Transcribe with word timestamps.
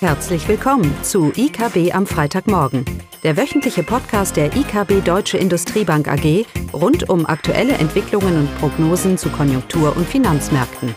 Herzlich 0.00 0.46
willkommen 0.46 0.94
zu 1.02 1.32
IKB 1.34 1.94
am 1.94 2.06
Freitagmorgen, 2.06 2.84
der 3.22 3.38
wöchentliche 3.38 3.82
Podcast 3.82 4.36
der 4.36 4.54
IKB 4.54 5.02
Deutsche 5.02 5.38
Industriebank 5.38 6.06
AG 6.06 6.44
rund 6.74 7.08
um 7.08 7.24
aktuelle 7.24 7.72
Entwicklungen 7.72 8.40
und 8.40 8.58
Prognosen 8.58 9.16
zu 9.16 9.30
Konjunktur- 9.30 9.96
und 9.96 10.06
Finanzmärkten. 10.06 10.94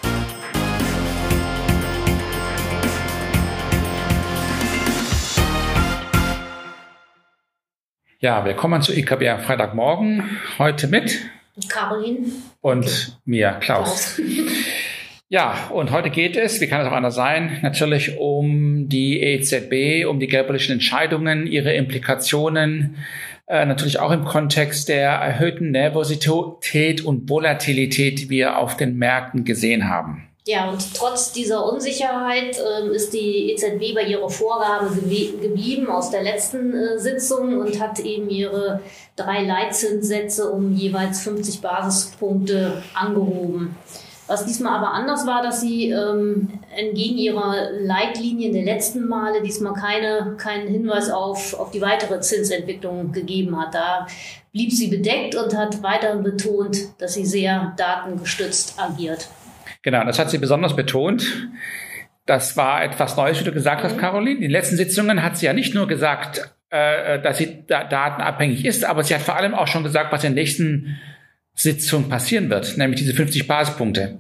Ja, 8.20 8.44
willkommen 8.44 8.82
zu 8.82 8.92
IKB 8.92 9.30
am 9.30 9.40
Freitagmorgen. 9.40 10.42
Heute 10.58 10.88
mit 10.88 11.22
Caroline 11.70 12.26
und 12.60 12.84
okay. 12.84 13.12
mir, 13.24 13.52
Klaus. 13.62 14.16
Klaus. 14.16 14.79
Ja, 15.32 15.70
und 15.72 15.92
heute 15.92 16.10
geht 16.10 16.36
es, 16.36 16.60
wie 16.60 16.66
kann 16.66 16.82
es 16.82 16.88
auch 16.88 16.92
anders 16.92 17.14
sein, 17.14 17.60
natürlich 17.62 18.18
um 18.18 18.90
die 18.90 19.22
EZB, 19.22 20.08
um 20.10 20.20
die 20.20 20.26
geldpolitischen 20.26 20.74
Entscheidungen, 20.74 21.46
ihre 21.46 21.72
Implikationen, 21.76 22.98
äh, 23.46 23.64
natürlich 23.68 24.00
auch 24.00 24.10
im 24.10 24.26
Kontext 24.26 24.90
der 24.90 25.12
erhöhten 25.12 25.70
Nervosität 25.70 27.06
und 27.06 27.30
Volatilität, 27.30 28.18
die 28.18 28.30
wir 28.32 28.58
auf 28.58 28.76
den 28.76 28.98
Märkten 28.98 29.46
gesehen 29.46 29.88
haben. 29.88 30.28
Ja, 30.48 30.68
und 30.72 30.96
trotz 30.96 31.32
dieser 31.32 31.64
Unsicherheit 31.64 32.58
äh, 32.58 32.88
ist 32.96 33.14
die 33.14 33.52
EZB 33.52 33.94
bei 33.94 34.06
ihrer 34.06 34.32
Vorgabe 34.32 34.90
geblieben 34.96 35.92
aus 35.92 36.10
der 36.10 36.24
letzten 36.24 36.74
äh, 36.74 36.98
Sitzung 36.98 37.60
und 37.60 37.80
hat 37.80 38.00
eben 38.00 38.32
ihre 38.32 38.82
drei 39.16 39.44
Leitzinssätze 39.44 40.50
um 40.50 40.74
jeweils 40.74 41.22
50 41.22 41.62
Basispunkte 41.62 42.82
angehoben. 42.96 43.76
Was 44.30 44.46
diesmal 44.46 44.78
aber 44.78 44.94
anders 44.94 45.26
war, 45.26 45.42
dass 45.42 45.60
sie 45.60 45.90
ähm, 45.90 46.50
entgegen 46.78 47.18
ihrer 47.18 47.72
Leitlinien 47.82 48.54
der 48.54 48.62
letzten 48.62 49.08
Male 49.08 49.42
diesmal 49.42 49.74
keine, 49.74 50.36
keinen 50.38 50.68
Hinweis 50.68 51.10
auf, 51.10 51.60
auf 51.60 51.72
die 51.72 51.82
weitere 51.82 52.20
Zinsentwicklung 52.22 53.12
gegeben 53.12 53.60
hat. 53.60 53.74
Da 53.74 54.06
blieb 54.52 54.72
sie 54.72 54.88
bedeckt 54.88 55.34
und 55.34 55.58
hat 55.58 55.82
weiterhin 55.82 56.22
betont, 56.22 57.02
dass 57.02 57.16
sie 57.16 57.26
sehr 57.26 57.74
datengestützt 57.76 58.80
agiert. 58.80 59.30
Genau, 59.82 60.04
das 60.04 60.20
hat 60.20 60.30
sie 60.30 60.38
besonders 60.38 60.76
betont. 60.76 61.50
Das 62.28 62.56
war 62.56 62.84
etwas 62.84 63.18
Neues, 63.18 63.40
wie 63.40 63.46
du 63.46 63.52
gesagt 63.52 63.82
hast, 63.84 63.96
mhm. 63.96 64.00
Caroline. 64.00 64.36
In 64.36 64.42
den 64.42 64.52
letzten 64.52 64.78
Sitzungen 64.78 65.24
hat 65.24 65.38
sie 65.38 65.48
ja 65.48 65.54
nicht 65.54 65.74
nur 65.74 65.88
gesagt, 65.88 66.54
äh, 66.70 67.20
dass 67.20 67.40
sie 67.40 67.64
da 67.66 67.84
datenabhängig 67.84 68.64
ist, 68.64 68.86
aber 68.86 69.04
sie 69.04 69.16
hat 69.16 69.24
vor 69.24 69.38
allem 69.38 69.56
auch 69.56 69.66
schon 69.66 69.84
gesagt, 69.84 70.12
was 70.12 70.24
in 70.24 70.34
den 70.34 70.36
nächsten 70.36 71.00
Sitzung 71.62 72.08
passieren 72.08 72.50
wird, 72.50 72.78
nämlich 72.78 73.02
diese 73.02 73.14
50 73.14 73.46
Basispunkte, 73.46 74.20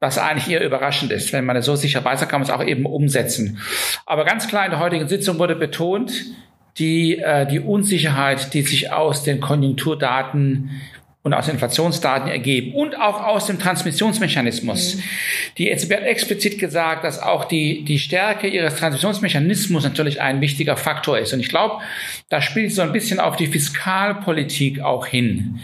was 0.00 0.18
eigentlich 0.18 0.50
eher 0.50 0.62
überraschend 0.62 1.12
ist. 1.12 1.32
Wenn 1.32 1.46
man 1.46 1.56
es 1.56 1.64
so 1.64 1.76
sicher 1.76 2.04
weiß, 2.04 2.20
dann 2.20 2.28
kann 2.28 2.42
man 2.42 2.48
es 2.48 2.54
auch 2.54 2.62
eben 2.62 2.84
umsetzen. 2.84 3.58
Aber 4.04 4.26
ganz 4.26 4.48
klar 4.48 4.66
in 4.66 4.70
der 4.70 4.80
heutigen 4.80 5.08
Sitzung 5.08 5.38
wurde 5.38 5.56
betont, 5.56 6.12
die, 6.76 7.18
äh, 7.18 7.46
die 7.46 7.60
Unsicherheit, 7.60 8.52
die 8.52 8.60
sich 8.60 8.92
aus 8.92 9.22
den 9.22 9.40
Konjunkturdaten 9.40 10.72
und 11.24 11.32
aus 11.32 11.48
Inflationsdaten 11.48 12.28
ergeben 12.30 12.74
und 12.74 13.00
auch 13.00 13.24
aus 13.24 13.46
dem 13.46 13.58
Transmissionsmechanismus. 13.58 14.96
Mhm. 14.96 15.02
Die 15.56 15.70
EZB 15.70 15.94
hat 15.94 16.02
explizit 16.02 16.58
gesagt, 16.58 17.02
dass 17.02 17.18
auch 17.18 17.46
die, 17.46 17.82
die 17.82 17.98
Stärke 17.98 18.46
ihres 18.46 18.76
Transmissionsmechanismus 18.76 19.84
natürlich 19.84 20.20
ein 20.20 20.42
wichtiger 20.42 20.76
Faktor 20.76 21.18
ist. 21.18 21.32
Und 21.32 21.40
ich 21.40 21.48
glaube, 21.48 21.82
da 22.28 22.42
spielt 22.42 22.72
so 22.72 22.82
ein 22.82 22.92
bisschen 22.92 23.20
auf 23.20 23.36
die 23.36 23.46
Fiskalpolitik 23.46 24.80
auch 24.80 25.06
hin. 25.06 25.60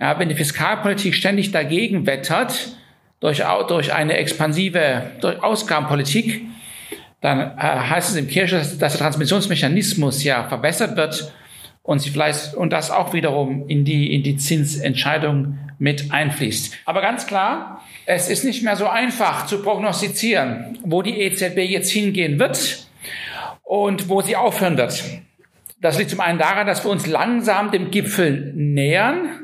Ja, 0.00 0.18
wenn 0.18 0.30
die 0.30 0.34
Fiskalpolitik 0.34 1.14
ständig 1.14 1.52
dagegen 1.52 2.06
wettert, 2.06 2.74
durch, 3.20 3.42
durch 3.68 3.92
eine 3.92 4.16
expansive 4.16 5.10
durch 5.20 5.42
Ausgabenpolitik, 5.42 6.46
dann 7.20 7.40
äh, 7.40 7.60
heißt 7.60 8.10
es 8.10 8.16
im 8.16 8.28
Kirche, 8.28 8.56
dass 8.56 8.78
der 8.78 8.90
Transmissionsmechanismus 8.90 10.24
ja 10.24 10.48
verbessert 10.48 10.96
wird 10.96 11.30
und 11.84 12.00
sie 12.00 12.10
vielleicht 12.10 12.54
und 12.54 12.72
das 12.72 12.90
auch 12.90 13.12
wiederum 13.12 13.68
in 13.68 13.84
die 13.84 14.12
in 14.12 14.24
die 14.24 14.36
Zinsentscheidung 14.36 15.58
mit 15.78 16.10
einfließt. 16.10 16.78
Aber 16.86 17.02
ganz 17.02 17.26
klar, 17.26 17.82
es 18.06 18.28
ist 18.28 18.44
nicht 18.44 18.64
mehr 18.64 18.74
so 18.74 18.88
einfach 18.88 19.46
zu 19.46 19.62
prognostizieren, 19.62 20.78
wo 20.82 21.02
die 21.02 21.20
EZB 21.20 21.58
jetzt 21.58 21.90
hingehen 21.90 22.38
wird 22.40 22.88
und 23.62 24.08
wo 24.08 24.22
sie 24.22 24.34
aufhören 24.34 24.78
wird. 24.78 25.04
Das 25.80 25.98
liegt 25.98 26.10
zum 26.10 26.20
einen 26.20 26.38
daran, 26.38 26.66
dass 26.66 26.84
wir 26.84 26.90
uns 26.90 27.06
langsam 27.06 27.70
dem 27.70 27.90
Gipfel 27.90 28.52
nähern 28.54 29.43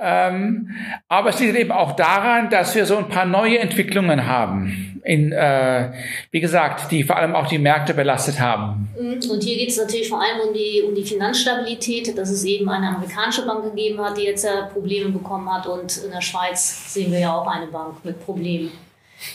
ähm, 0.00 0.70
aber 1.08 1.30
es 1.30 1.40
liegt 1.40 1.56
eben 1.56 1.70
auch 1.70 1.92
daran, 1.92 2.50
dass 2.50 2.74
wir 2.74 2.84
so 2.84 2.96
ein 2.96 3.08
paar 3.08 3.26
neue 3.26 3.58
Entwicklungen 3.58 4.26
haben, 4.26 5.00
in, 5.04 5.30
äh, 5.30 5.92
wie 6.32 6.40
gesagt, 6.40 6.90
die 6.90 7.04
vor 7.04 7.16
allem 7.16 7.34
auch 7.34 7.46
die 7.46 7.58
Märkte 7.58 7.94
belastet 7.94 8.40
haben. 8.40 8.88
Mhm. 8.98 9.30
Und 9.30 9.42
hier 9.42 9.56
geht 9.56 9.68
es 9.68 9.76
natürlich 9.76 10.08
vor 10.08 10.20
allem 10.20 10.48
um 10.48 10.54
die, 10.54 10.82
um 10.86 10.94
die 10.94 11.04
Finanzstabilität, 11.04 12.16
dass 12.18 12.30
es 12.30 12.44
eben 12.44 12.68
eine 12.68 12.88
amerikanische 12.88 13.46
Bank 13.46 13.64
gegeben 13.64 14.00
hat, 14.04 14.16
die 14.16 14.22
jetzt 14.22 14.44
ja 14.44 14.68
Probleme 14.72 15.10
bekommen 15.10 15.52
hat. 15.52 15.66
Und 15.66 15.96
in 16.04 16.10
der 16.10 16.22
Schweiz 16.22 16.92
sehen 16.92 17.12
wir 17.12 17.20
ja 17.20 17.34
auch 17.34 17.46
eine 17.46 17.66
Bank 17.68 18.04
mit 18.04 18.24
Problemen. 18.24 18.72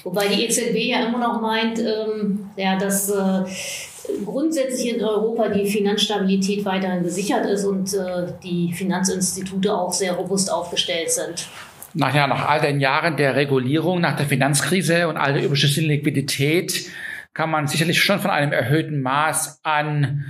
Wobei 0.03 0.27
die 0.27 0.45
EZB 0.45 0.75
ja 0.75 1.05
immer 1.05 1.19
noch 1.19 1.41
meint, 1.41 1.79
ähm, 1.79 2.49
ja, 2.55 2.77
dass 2.77 3.09
äh, 3.09 3.43
grundsätzlich 4.25 4.95
in 4.95 5.03
Europa 5.03 5.49
die 5.49 5.65
Finanzstabilität 5.67 6.65
weiterhin 6.65 7.03
gesichert 7.03 7.45
ist 7.45 7.65
und 7.65 7.93
äh, 7.93 8.27
die 8.43 8.73
Finanzinstitute 8.73 9.73
auch 9.73 9.93
sehr 9.93 10.13
robust 10.13 10.51
aufgestellt 10.51 11.11
sind. 11.11 11.47
Nachher, 11.93 12.27
nach 12.27 12.47
all 12.47 12.61
den 12.61 12.79
Jahren 12.79 13.17
der 13.17 13.35
Regulierung, 13.35 14.01
nach 14.01 14.15
der 14.15 14.27
Finanzkrise 14.27 15.07
und 15.07 15.17
all 15.17 15.33
der 15.33 15.43
überschüssigen 15.43 15.89
Liquidität, 15.89 16.89
kann 17.33 17.49
man 17.49 17.67
sicherlich 17.67 18.01
schon 18.01 18.19
von 18.19 18.31
einem 18.31 18.51
erhöhten 18.51 19.01
Maß 19.01 19.61
an, 19.63 20.25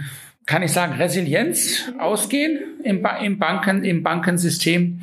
kann 0.45 0.63
ich 0.63 0.71
sagen, 0.71 0.93
Resilienz 0.93 1.91
ausgehen 1.99 2.79
im, 2.83 3.01
ba 3.01 3.17
im, 3.17 3.39
Banken, 3.39 3.83
im 3.83 4.03
Bankensystem. 4.03 5.01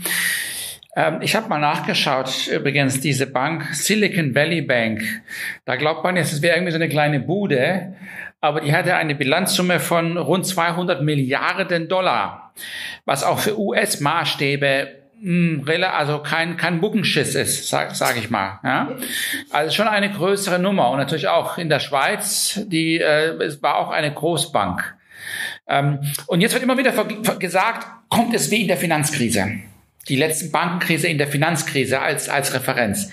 Ähm, 0.97 1.19
ich 1.21 1.37
habe 1.37 1.49
mal 1.49 1.59
nachgeschaut, 1.59 2.49
übrigens, 2.49 3.01
diese 3.01 3.27
Bank, 3.27 3.67
Silicon 3.73 4.35
Valley 4.35 4.63
Bank, 4.63 5.03
da 5.65 5.77
glaubt 5.77 6.03
man 6.03 6.17
jetzt, 6.17 6.33
es 6.33 6.43
wäre 6.43 6.57
irgendwie 6.57 6.73
so 6.73 6.77
eine 6.77 6.89
kleine 6.89 7.21
Bude, 7.21 7.95
aber 8.41 8.61
die 8.61 8.73
hatte 8.73 8.95
eine 8.97 9.15
Bilanzsumme 9.15 9.81
von 9.81 10.17
rund 10.17 10.47
200 10.47 11.03
Milliarden 11.03 11.89
Dollar, 11.89 12.53
was 13.05 13.25
auch 13.25 13.39
für 13.39 13.59
US-Maßstäbe 13.59 15.07
hm, 15.21 15.65
also 15.83 16.19
kein, 16.19 16.57
kein 16.57 16.81
Buckenschiss 16.81 17.35
ist, 17.35 17.69
sag, 17.69 17.97
sag 17.97 18.19
ich 18.19 18.29
mal. 18.29 18.61
Ja? 18.63 18.97
Also 19.51 19.75
schon 19.75 19.89
eine 19.89 20.11
größere 20.11 20.59
Nummer 20.59 20.91
und 20.91 20.99
natürlich 20.99 21.29
auch 21.29 21.57
in 21.59 21.71
der 21.71 21.81
Schweiz, 21.81 22.61
die 22.67 23.01
äh, 23.01 23.33
es 23.43 23.63
war 23.63 23.77
auch 23.77 23.91
eine 23.91 24.13
Großbank. 24.13 24.95
Ähm, 25.69 26.01
und 26.27 26.43
jetzt 26.43 26.53
wird 26.53 26.63
immer 26.63 26.77
wieder 26.77 26.93
gesagt, 27.39 27.87
kommt 28.11 28.35
es 28.35 28.51
wie 28.51 28.63
in 28.63 28.69
der 28.69 28.77
Finanzkrise. 28.77 29.53
Die 30.09 30.17
letzten 30.17 30.53
Bankenkrise 30.53 31.09
in 31.09 31.19
der 31.19 31.27
Finanzkrise 31.27 32.01
als, 32.01 32.29
als 32.29 32.55
Referenz. 32.55 33.11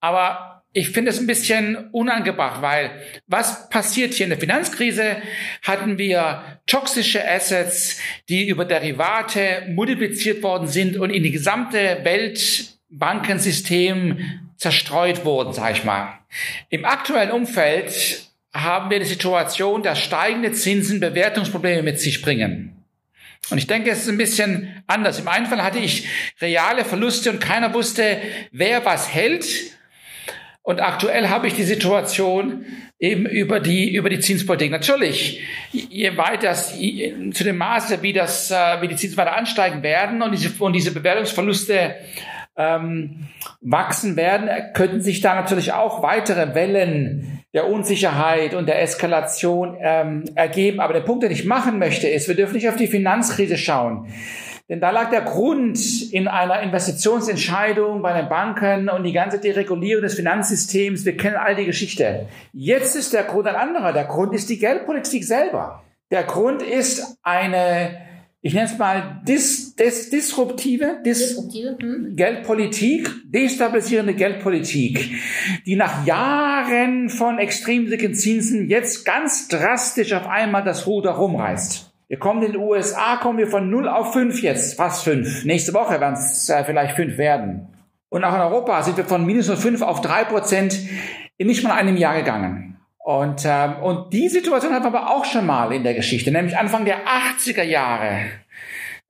Aber 0.00 0.57
ich 0.78 0.90
finde 0.90 1.10
es 1.10 1.18
ein 1.18 1.26
bisschen 1.26 1.88
unangebracht, 1.90 2.62
weil 2.62 2.92
was 3.26 3.68
passiert 3.68 4.14
hier 4.14 4.26
in 4.26 4.30
der 4.30 4.38
Finanzkrise? 4.38 5.16
Hatten 5.62 5.98
wir 5.98 6.60
toxische 6.66 7.28
Assets, 7.28 7.98
die 8.28 8.46
über 8.46 8.64
Derivate 8.64 9.64
multipliziert 9.68 10.44
worden 10.44 10.68
sind 10.68 10.96
und 10.96 11.10
in 11.10 11.24
die 11.24 11.32
gesamte 11.32 11.98
Weltbankensystem 12.04 14.18
zerstreut 14.56 15.24
wurden, 15.24 15.52
sage 15.52 15.72
ich 15.72 15.82
mal. 15.84 16.20
Im 16.68 16.84
aktuellen 16.84 17.32
Umfeld 17.32 18.28
haben 18.54 18.88
wir 18.90 19.00
die 19.00 19.04
Situation, 19.04 19.82
dass 19.82 19.98
steigende 19.98 20.52
Zinsen 20.52 21.00
Bewertungsprobleme 21.00 21.82
mit 21.82 21.98
sich 21.98 22.22
bringen. 22.22 22.84
Und 23.50 23.58
ich 23.58 23.66
denke, 23.66 23.90
es 23.90 24.02
ist 24.02 24.08
ein 24.08 24.18
bisschen 24.18 24.80
anders. 24.86 25.18
Im 25.18 25.26
einen 25.26 25.46
Fall 25.46 25.64
hatte 25.64 25.80
ich 25.80 26.06
reale 26.40 26.84
Verluste 26.84 27.30
und 27.30 27.40
keiner 27.40 27.74
wusste, 27.74 28.18
wer 28.52 28.84
was 28.84 29.12
hält. 29.12 29.76
Und 30.68 30.82
aktuell 30.82 31.30
habe 31.30 31.46
ich 31.46 31.54
die 31.54 31.62
Situation 31.62 32.66
eben 32.98 33.24
über 33.24 33.58
die, 33.58 33.94
über 33.94 34.10
die 34.10 34.20
Zinspolitik. 34.20 34.70
Natürlich, 34.70 35.40
je 35.72 36.14
weiter, 36.18 36.52
zu 36.52 37.42
dem 37.42 37.56
Maße, 37.56 38.02
wie 38.02 38.12
das, 38.12 38.50
äh, 38.50 38.82
wie 38.82 38.88
die 38.88 38.96
Zinsen 38.96 39.16
weiter 39.16 39.34
ansteigen 39.34 39.82
werden 39.82 40.20
und 40.20 40.32
diese, 40.32 40.52
und 40.62 40.74
diese 40.74 40.92
Bewertungsverluste 40.92 41.94
ähm, 42.58 43.28
wachsen 43.60 44.16
werden, 44.16 44.50
könnten 44.74 45.00
sich 45.00 45.20
da 45.20 45.34
natürlich 45.36 45.72
auch 45.72 46.02
weitere 46.02 46.54
Wellen 46.54 47.42
der 47.54 47.70
Unsicherheit 47.70 48.54
und 48.54 48.68
der 48.68 48.82
Eskalation 48.82 49.76
ähm, 49.80 50.24
ergeben. 50.34 50.80
Aber 50.80 50.92
der 50.92 51.00
Punkt, 51.00 51.22
den 51.22 51.30
ich 51.30 51.46
machen 51.46 51.78
möchte, 51.78 52.08
ist, 52.08 52.28
wir 52.28 52.34
dürfen 52.34 52.54
nicht 52.54 52.68
auf 52.68 52.76
die 52.76 52.88
Finanzkrise 52.88 53.56
schauen. 53.56 54.12
Denn 54.68 54.80
da 54.80 54.90
lag 54.90 55.08
der 55.08 55.22
Grund 55.22 55.78
in 56.12 56.28
einer 56.28 56.60
Investitionsentscheidung 56.60 58.02
bei 58.02 58.20
den 58.20 58.28
Banken 58.28 58.90
und 58.90 59.04
die 59.04 59.12
ganze 59.12 59.40
Deregulierung 59.40 60.02
des 60.02 60.14
Finanzsystems. 60.14 61.06
Wir 61.06 61.16
kennen 61.16 61.36
all 61.36 61.56
die 61.56 61.64
Geschichte. 61.64 62.26
Jetzt 62.52 62.94
ist 62.94 63.14
der 63.14 63.22
Grund 63.22 63.46
ein 63.46 63.54
anderer. 63.54 63.94
Der 63.94 64.04
Grund 64.04 64.34
ist 64.34 64.50
die 64.50 64.58
Geldpolitik 64.58 65.24
selber. 65.24 65.84
Der 66.10 66.24
Grund 66.24 66.60
ist 66.60 67.16
eine 67.22 68.07
ich 68.40 68.54
nenne 68.54 68.66
es 68.66 68.78
mal 68.78 69.20
dis, 69.26 69.74
dis, 69.74 70.10
disruptive, 70.10 71.00
dis, 71.04 71.18
disruptive 71.18 71.76
hm. 71.80 72.14
Geldpolitik, 72.14 73.10
destabilisierende 73.24 74.14
Geldpolitik, 74.14 75.10
die 75.66 75.74
nach 75.74 76.06
Jahren 76.06 77.08
von 77.08 77.38
extrem 77.38 77.90
dicken 77.90 78.14
Zinsen 78.14 78.68
jetzt 78.68 79.04
ganz 79.04 79.48
drastisch 79.48 80.12
auf 80.12 80.28
einmal 80.28 80.62
das 80.62 80.86
Ruder 80.86 81.12
rumreißt. 81.12 81.92
Wir 82.06 82.18
kommen 82.18 82.42
in 82.42 82.52
den 82.52 82.60
USA, 82.60 83.16
kommen 83.16 83.38
wir 83.38 83.48
von 83.48 83.68
0 83.68 83.88
auf 83.88 84.12
5 84.12 84.40
jetzt, 84.40 84.76
fast 84.76 85.04
5. 85.04 85.44
Nächste 85.44 85.74
Woche 85.74 86.00
werden 86.00 86.14
es 86.14 86.48
äh, 86.48 86.64
vielleicht 86.64 86.96
5 86.96 87.18
werden. 87.18 87.68
Und 88.08 88.24
auch 88.24 88.34
in 88.34 88.40
Europa 88.40 88.82
sind 88.82 88.96
wir 88.96 89.04
von 89.04 89.26
minus 89.26 89.50
5 89.50 89.82
auf 89.82 90.00
3 90.00 90.24
Prozent 90.24 90.78
in 91.36 91.48
nicht 91.48 91.64
mal 91.64 91.72
einem 91.72 91.96
Jahr 91.96 92.16
gegangen. 92.16 92.67
Und, 93.08 93.46
ähm, 93.46 93.76
und 93.76 94.12
die 94.12 94.28
Situation 94.28 94.74
hatten 94.74 94.84
wir 94.84 94.94
aber 94.94 95.08
auch 95.08 95.24
schon 95.24 95.46
mal 95.46 95.72
in 95.72 95.82
der 95.82 95.94
Geschichte, 95.94 96.30
nämlich 96.30 96.58
Anfang 96.58 96.84
der 96.84 97.06
80er 97.06 97.62
Jahre. 97.62 98.26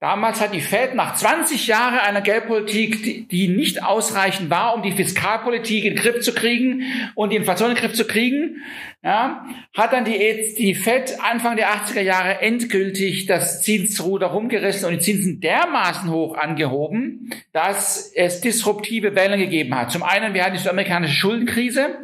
Damals 0.01 0.39
hat 0.39 0.53
die 0.53 0.61
Fed 0.61 0.95
nach 0.95 1.15
20 1.15 1.67
Jahren 1.67 1.99
einer 1.99 2.21
Geldpolitik, 2.21 3.27
die 3.27 3.49
nicht 3.49 3.83
ausreichend 3.83 4.49
war, 4.49 4.73
um 4.73 4.81
die 4.81 4.93
Fiskalpolitik 4.93 5.83
in 5.83 5.95
den 5.95 6.01
Griff 6.01 6.21
zu 6.21 6.33
kriegen 6.33 6.83
und 7.15 7.31
die 7.31 7.35
Inflation 7.35 7.71
in 7.71 7.75
den 7.75 7.81
Griff 7.81 7.95
zu 7.95 8.07
kriegen, 8.07 8.61
ja, 9.03 9.45
hat 9.75 9.91
dann 9.91 10.05
die, 10.05 10.55
die 10.57 10.73
Fed 10.73 11.17
Anfang 11.21 11.57
der 11.57 11.71
80er 11.71 11.99
Jahre 11.99 12.39
endgültig 12.39 13.25
das 13.25 13.61
Zinsruder 13.61 14.27
rumgerissen 14.27 14.87
und 14.87 14.93
die 14.93 14.99
Zinsen 15.01 15.41
dermaßen 15.41 16.09
hoch 16.09 16.37
angehoben, 16.37 17.31
dass 17.51 18.09
es 18.15 18.39
disruptive 18.39 19.15
Wellen 19.15 19.39
gegeben 19.39 19.75
hat. 19.75 19.91
Zum 19.91 20.03
einen, 20.03 20.33
wir 20.33 20.45
hatten 20.45 20.53
die 20.53 20.59
südamerikanische 20.59 21.15
Schuldenkrise, 21.15 21.97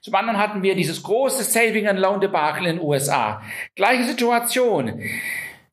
zum 0.00 0.16
anderen 0.16 0.38
hatten 0.38 0.64
wir 0.64 0.74
dieses 0.74 1.00
große 1.00 1.44
Saving 1.44 1.86
and 1.86 2.00
Loan 2.00 2.20
Debakel 2.20 2.66
in 2.66 2.76
den 2.78 2.84
USA. 2.84 3.40
Gleiche 3.76 4.02
Situation. 4.02 5.00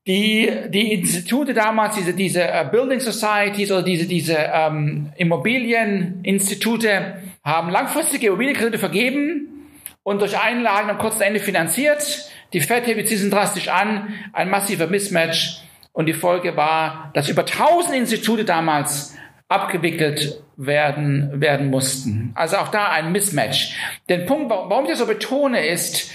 Die, 0.06 0.52
die 0.68 0.94
Institute 0.94 1.54
damals, 1.54 1.96
diese, 1.96 2.14
diese 2.14 2.44
uh, 2.44 2.70
Building 2.70 3.00
Societies 3.00 3.72
oder 3.72 3.84
diese, 3.84 4.06
diese 4.06 4.38
ähm, 4.38 5.14
Immobilieninstitute 5.16 7.22
haben 7.42 7.70
langfristige 7.70 8.28
Immobilienkredite 8.28 8.80
vergeben 8.80 9.70
und 10.04 10.20
durch 10.20 10.38
Einlagen 10.38 10.90
am 10.90 10.98
kurzen 10.98 11.22
Ende 11.22 11.40
finanziert. 11.40 12.30
Die 12.52 12.60
Fed 12.60 12.86
hebt 12.86 13.10
die 13.10 13.30
drastisch 13.30 13.70
an, 13.70 14.14
ein 14.34 14.50
massiver 14.50 14.88
Mismatch. 14.88 15.62
Und 15.94 16.08
die 16.08 16.14
Folge 16.14 16.58
war, 16.58 17.12
dass 17.14 17.30
über 17.30 17.46
tausend 17.46 17.96
Institute 17.96 18.44
damals 18.44 19.16
abgewickelt 19.48 20.42
werden, 20.58 21.40
werden 21.40 21.70
mussten. 21.70 22.32
Also 22.36 22.58
auch 22.58 22.70
da 22.70 22.90
ein 22.90 23.12
Mismatch. 23.12 23.76
Den 24.10 24.26
Punkt, 24.26 24.50
warum 24.50 24.86
ich 24.86 24.92
das 24.92 25.00
so 25.00 25.06
betone, 25.06 25.66
ist, 25.66 26.12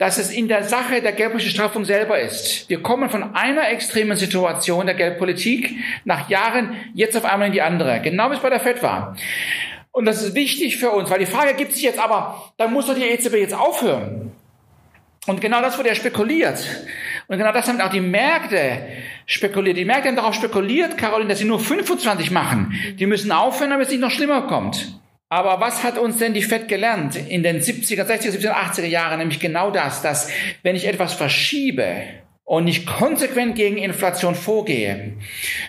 dass 0.00 0.16
es 0.16 0.32
in 0.32 0.48
der 0.48 0.64
Sache 0.64 1.02
der 1.02 1.12
geldpolitischen 1.12 1.52
Straffung 1.52 1.84
selber 1.84 2.18
ist. 2.18 2.70
Wir 2.70 2.82
kommen 2.82 3.10
von 3.10 3.34
einer 3.34 3.68
extremen 3.68 4.16
Situation 4.16 4.86
der 4.86 4.94
Geldpolitik 4.94 5.76
nach 6.06 6.30
Jahren 6.30 6.74
jetzt 6.94 7.18
auf 7.18 7.26
einmal 7.26 7.48
in 7.48 7.52
die 7.52 7.60
andere. 7.60 8.00
Genau 8.00 8.30
wie 8.30 8.34
es 8.34 8.40
bei 8.40 8.48
der 8.48 8.60
FED 8.60 8.82
war. 8.82 9.14
Und 9.92 10.06
das 10.06 10.22
ist 10.22 10.34
wichtig 10.34 10.78
für 10.78 10.90
uns, 10.92 11.10
weil 11.10 11.18
die 11.18 11.26
Frage 11.26 11.52
gibt 11.52 11.72
sich 11.72 11.82
jetzt 11.82 11.98
aber, 11.98 12.50
dann 12.56 12.72
muss 12.72 12.86
doch 12.86 12.94
die 12.94 13.04
EZB 13.04 13.34
jetzt 13.34 13.54
aufhören. 13.54 14.32
Und 15.26 15.42
genau 15.42 15.60
das 15.60 15.76
wurde 15.76 15.90
ja 15.90 15.94
spekuliert. 15.94 16.66
Und 17.28 17.36
genau 17.36 17.52
das 17.52 17.68
haben 17.68 17.78
auch 17.82 17.90
die 17.90 18.00
Märkte 18.00 18.78
spekuliert. 19.26 19.76
Die 19.76 19.84
Märkte 19.84 20.08
haben 20.08 20.16
darauf 20.16 20.34
spekuliert, 20.34 20.96
Caroline, 20.96 21.28
dass 21.28 21.40
sie 21.40 21.44
nur 21.44 21.60
25 21.60 22.30
machen. 22.30 22.72
Die 22.94 23.04
müssen 23.04 23.32
aufhören, 23.32 23.68
damit 23.68 23.88
es 23.88 23.92
nicht 23.92 24.00
noch 24.00 24.10
schlimmer 24.10 24.46
kommt. 24.46 24.98
Aber 25.32 25.60
was 25.60 25.84
hat 25.84 25.96
uns 25.96 26.18
denn 26.18 26.34
die 26.34 26.42
FED 26.42 26.66
gelernt 26.66 27.14
in 27.14 27.44
den 27.44 27.60
70er, 27.60 28.04
60er, 28.04 28.32
70er, 28.32 28.52
80er 28.52 28.86
Jahren? 28.86 29.20
Nämlich 29.20 29.38
genau 29.38 29.70
das, 29.70 30.02
dass 30.02 30.28
wenn 30.64 30.74
ich 30.74 30.88
etwas 30.88 31.14
verschiebe 31.14 32.02
und 32.42 32.64
nicht 32.64 32.84
konsequent 32.84 33.54
gegen 33.54 33.78
Inflation 33.78 34.34
vorgehe, 34.34 35.12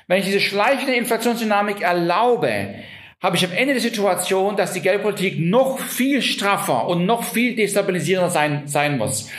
wenn 0.08 0.18
ich 0.18 0.25
diese 0.25 0.40
schleichende 0.40 0.96
Inflationsdynamik 0.96 1.81
erlaube, 1.81 2.74
habe 3.22 3.38
ich 3.38 3.46
am 3.46 3.52
Ende 3.52 3.75
die 3.75 3.81
Situation, 3.81 4.56
dass 4.56 4.74
die 4.74 4.81
Geldpolitik 4.81 5.40
noch 5.40 5.80
viel 5.80 6.24
straffer 6.24 6.88
und 6.88 7.06
noch 7.06 7.24
viel 7.24 7.56
destabilisierender 7.56 8.31
sein, 8.31 8.64
sein 8.66 8.98
muss. 8.98 9.30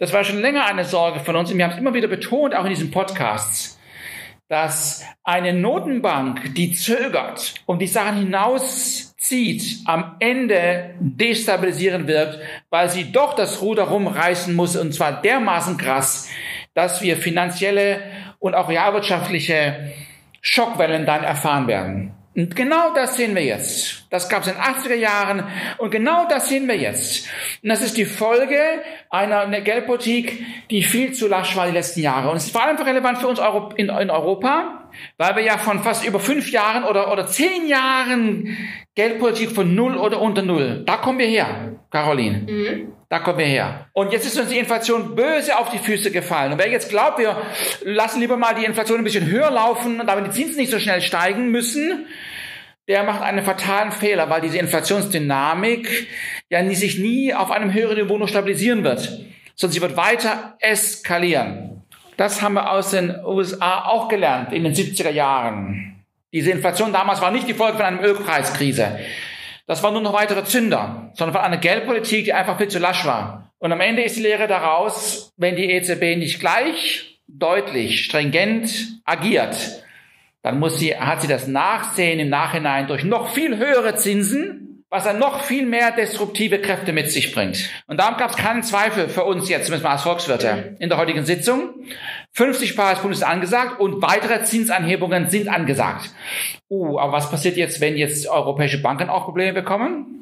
Das 0.00 0.12
war 0.12 0.24
schon 0.24 0.40
länger 0.40 0.66
eine 0.66 0.84
Sorge 0.84 1.20
von 1.20 1.36
uns 1.36 1.52
und 1.52 1.56
wir 1.58 1.64
haben 1.64 1.74
es 1.74 1.78
immer 1.78 1.94
wieder 1.94 2.08
betont, 2.08 2.52
auch 2.56 2.64
in 2.64 2.70
diesen 2.70 2.90
Podcasts, 2.90 3.78
dass 4.48 5.04
eine 5.22 5.52
Notenbank, 5.52 6.52
die 6.56 6.72
zögert 6.72 7.54
und 7.64 7.80
die 7.80 7.86
Sachen 7.86 8.28
hinauszieht, 9.18 9.80
am 9.86 10.16
Ende 10.20 10.94
destabilisieren 11.00 12.06
wird, 12.06 12.38
weil 12.70 12.88
sie 12.88 13.12
doch 13.12 13.34
das 13.34 13.60
Ruder 13.60 13.84
rumreißen 13.84 14.54
muss 14.54 14.76
und 14.76 14.94
zwar 14.94 15.20
dermaßen 15.20 15.76
krass, 15.76 16.28
dass 16.74 17.02
wir 17.02 17.16
finanzielle 17.16 18.00
und 18.38 18.54
auch 18.54 18.68
realwirtschaftliche 18.68 19.92
Schockwellen 20.40 21.06
dann 21.06 21.24
erfahren 21.24 21.66
werden. 21.66 22.14
Und 22.36 22.54
genau 22.54 22.94
das 22.94 23.16
sehen 23.16 23.34
wir 23.34 23.42
jetzt. 23.42 24.06
Das 24.10 24.28
gab 24.28 24.42
es 24.42 24.48
in 24.48 24.54
den 24.54 24.62
80er 24.62 24.94
Jahren 24.94 25.42
und 25.78 25.90
genau 25.90 26.28
das 26.28 26.48
sehen 26.48 26.68
wir 26.68 26.76
jetzt. 26.76 27.26
Und 27.64 27.70
das 27.70 27.82
ist 27.82 27.96
die 27.96 28.04
Folge 28.04 28.60
einer 29.10 29.60
Geldpolitik, 29.60 30.46
die 30.70 30.84
viel 30.84 31.12
zu 31.12 31.26
lasch 31.26 31.56
war 31.56 31.66
die 31.66 31.72
letzten 31.72 32.00
Jahre. 32.00 32.30
Und 32.30 32.36
es 32.36 32.44
ist 32.44 32.52
vor 32.52 32.62
allem 32.62 32.76
relevant 32.76 33.18
für 33.18 33.26
uns 33.26 33.40
in, 33.74 33.90
Europa, 33.90 34.77
weil 35.16 35.36
wir 35.36 35.42
ja 35.42 35.58
von 35.58 35.82
fast 35.82 36.06
über 36.06 36.20
fünf 36.20 36.50
Jahren 36.50 36.84
oder, 36.84 37.12
oder 37.12 37.26
zehn 37.26 37.66
Jahren 37.66 38.56
Geldpolitik 38.94 39.52
von 39.52 39.74
null 39.74 39.96
oder 39.96 40.20
unter 40.20 40.42
null, 40.42 40.82
da 40.84 40.96
kommen 40.96 41.18
wir 41.18 41.26
her, 41.26 41.78
Caroline. 41.90 42.38
Mhm. 42.50 42.92
Da 43.10 43.20
kommen 43.20 43.38
wir 43.38 43.46
her. 43.46 43.86
Und 43.94 44.12
jetzt 44.12 44.26
ist 44.26 44.38
uns 44.38 44.50
die 44.50 44.58
Inflation 44.58 45.14
böse 45.14 45.56
auf 45.58 45.70
die 45.70 45.78
Füße 45.78 46.10
gefallen. 46.10 46.52
Und 46.52 46.58
wer 46.58 46.68
jetzt 46.68 46.90
glaubt, 46.90 47.18
wir 47.18 47.40
lassen 47.82 48.20
lieber 48.20 48.36
mal 48.36 48.54
die 48.54 48.66
Inflation 48.66 48.98
ein 48.98 49.04
bisschen 49.04 49.26
höher 49.26 49.50
laufen, 49.50 50.02
damit 50.06 50.26
die 50.26 50.30
Zinsen 50.30 50.58
nicht 50.58 50.70
so 50.70 50.78
schnell 50.78 51.00
steigen 51.00 51.50
müssen, 51.50 52.06
der 52.86 53.04
macht 53.04 53.22
einen 53.22 53.44
fatalen 53.44 53.92
Fehler, 53.92 54.28
weil 54.30 54.40
diese 54.40 54.58
Inflationsdynamik 54.58 56.08
ja 56.50 56.64
sich 56.74 56.98
nie 56.98 57.32
auf 57.32 57.50
einem 57.50 57.72
höheren 57.72 57.96
Niveau 57.96 58.18
nur 58.18 58.28
stabilisieren 58.28 58.82
wird, 58.84 59.26
sondern 59.54 59.74
sie 59.74 59.82
wird 59.82 59.96
weiter 59.96 60.56
eskalieren. 60.60 61.67
Das 62.18 62.42
haben 62.42 62.54
wir 62.54 62.72
aus 62.72 62.90
den 62.90 63.14
USA 63.24 63.84
auch 63.84 64.08
gelernt 64.08 64.52
in 64.52 64.64
den 64.64 64.74
70er 64.74 65.10
Jahren. 65.10 66.04
Diese 66.32 66.50
Inflation 66.50 66.92
damals 66.92 67.20
war 67.20 67.30
nicht 67.30 67.46
die 67.46 67.54
Folge 67.54 67.76
von 67.76 67.86
einer 67.86 68.02
Ölpreiskrise. 68.02 68.98
Das 69.68 69.84
war 69.84 69.92
nur 69.92 70.00
noch 70.00 70.14
weitere 70.14 70.42
Zünder, 70.42 71.12
sondern 71.14 71.36
von 71.36 71.44
einer 71.44 71.58
Geldpolitik, 71.58 72.24
die 72.24 72.32
einfach 72.32 72.58
viel 72.58 72.66
zu 72.66 72.80
lasch 72.80 73.06
war. 73.06 73.52
Und 73.58 73.70
am 73.70 73.80
Ende 73.80 74.02
ist 74.02 74.16
die 74.16 74.22
Lehre 74.22 74.48
daraus, 74.48 75.32
wenn 75.36 75.54
die 75.54 75.70
EZB 75.70 76.18
nicht 76.18 76.40
gleich, 76.40 77.20
deutlich, 77.28 78.04
stringent 78.04 78.98
agiert, 79.04 79.84
dann 80.42 80.58
muss 80.58 80.80
sie, 80.80 80.96
hat 80.96 81.20
sie 81.20 81.28
das 81.28 81.46
Nachsehen 81.46 82.18
im 82.18 82.30
Nachhinein 82.30 82.88
durch 82.88 83.04
noch 83.04 83.28
viel 83.28 83.58
höhere 83.58 83.94
Zinsen, 83.94 84.67
was 84.90 85.04
dann 85.04 85.18
noch 85.18 85.42
viel 85.42 85.66
mehr 85.66 85.90
destruktive 85.90 86.60
Kräfte 86.60 86.92
mit 86.92 87.10
sich 87.10 87.34
bringt. 87.34 87.68
Und 87.86 87.98
darum 87.98 88.16
gab 88.16 88.30
es 88.30 88.36
keinen 88.36 88.62
Zweifel 88.62 89.08
für 89.08 89.24
uns 89.24 89.48
jetzt, 89.48 89.66
zumindest 89.66 89.84
mal 89.84 89.92
als 89.92 90.02
Volkswirte, 90.02 90.76
in 90.78 90.88
der 90.88 90.98
heutigen 90.98 91.24
Sitzung. 91.26 91.74
50 92.32 92.74
Basispunkte 92.74 93.18
ist 93.18 93.24
angesagt 93.24 93.80
und 93.80 94.00
weitere 94.00 94.44
Zinsanhebungen 94.44 95.28
sind 95.28 95.48
angesagt. 95.48 96.10
Uh, 96.70 96.98
aber 96.98 97.12
was 97.12 97.30
passiert 97.30 97.56
jetzt, 97.56 97.80
wenn 97.80 97.96
jetzt 97.96 98.28
europäische 98.28 98.80
Banken 98.80 99.10
auch 99.10 99.24
Probleme 99.24 99.52
bekommen? 99.52 100.18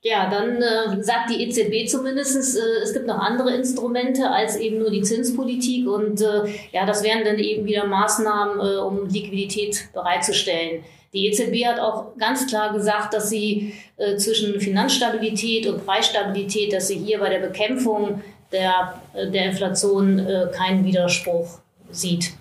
Ja, 0.00 0.30
dann 0.30 0.62
äh, 0.62 1.02
sagt 1.02 1.30
die 1.30 1.42
EZB 1.42 1.88
zumindest, 1.88 2.56
äh, 2.56 2.82
es 2.82 2.92
gibt 2.92 3.08
noch 3.08 3.18
andere 3.18 3.52
Instrumente 3.54 4.30
als 4.30 4.56
eben 4.56 4.78
nur 4.78 4.90
die 4.90 5.02
Zinspolitik 5.02 5.88
und 5.88 6.20
äh, 6.20 6.44
ja, 6.70 6.86
das 6.86 7.02
wären 7.02 7.24
dann 7.24 7.38
eben 7.38 7.66
wieder 7.66 7.84
Maßnahmen, 7.84 8.60
äh, 8.60 8.76
um 8.76 9.08
Liquidität 9.08 9.88
bereitzustellen. 9.92 10.84
Die 11.14 11.26
EZB 11.26 11.66
hat 11.66 11.80
auch 11.80 12.16
ganz 12.18 12.46
klar 12.46 12.72
gesagt, 12.72 13.14
dass 13.14 13.30
sie 13.30 13.72
äh, 13.96 14.16
zwischen 14.16 14.60
Finanzstabilität 14.60 15.66
und 15.66 15.84
Preisstabilität, 15.86 16.72
dass 16.72 16.88
sie 16.88 16.98
hier 16.98 17.18
bei 17.18 17.30
der 17.30 17.40
Bekämpfung 17.40 18.22
der, 18.52 19.00
äh, 19.14 19.30
der 19.30 19.46
Inflation 19.46 20.18
äh, 20.18 20.48
keinen 20.54 20.84
Widerspruch 20.84 21.60
sieht. 21.90 22.32